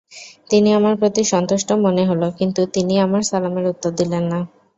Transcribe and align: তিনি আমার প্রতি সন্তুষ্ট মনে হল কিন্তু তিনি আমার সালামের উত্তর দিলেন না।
তিনি 0.49 0.69
আমার 0.73 0.93
প্রতি 0.99 1.21
সন্তুষ্ট 1.31 1.69
মনে 1.85 2.03
হল 2.09 2.21
কিন্তু 2.39 2.61
তিনি 2.75 2.93
আমার 3.05 3.21
সালামের 3.29 3.65
উত্তর 3.71 3.91
দিলেন 3.99 4.23
না। 4.31 4.39